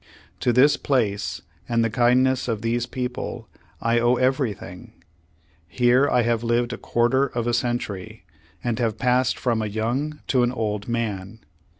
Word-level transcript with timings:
To 0.39 0.51
this 0.51 0.77
place, 0.77 1.43
and 1.69 1.85
the 1.85 1.89
kindness 1.91 2.47
of 2.47 2.63
these 2.63 2.87
people, 2.87 3.47
I 3.79 3.99
owe 3.99 4.15
everything. 4.15 4.93
Here 5.67 6.09
I 6.09 6.23
have 6.23 6.43
lived 6.43 6.73
a 6.73 6.77
quarter 6.79 7.27
of 7.27 7.45
a 7.45 7.53
century, 7.53 8.25
and 8.63 8.79
have 8.79 8.97
passed 8.97 9.37
from 9.37 9.61
a 9.61 9.67
young 9.67 10.19
to 10.29 10.41
an 10.41 10.51
old 10.51 10.87
man. 10.87 11.41